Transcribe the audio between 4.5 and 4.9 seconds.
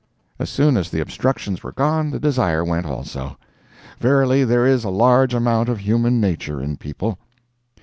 is a